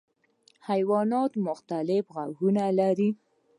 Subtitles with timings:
[0.67, 3.09] حیوانات مختلف غږونه لري.